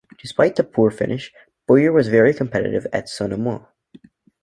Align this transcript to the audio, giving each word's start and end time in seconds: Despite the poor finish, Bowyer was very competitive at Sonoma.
Despite 0.17 0.55
the 0.55 0.63
poor 0.63 0.89
finish, 0.89 1.31
Bowyer 1.67 1.91
was 1.91 2.07
very 2.07 2.33
competitive 2.33 2.87
at 2.91 3.07
Sonoma. 3.07 3.67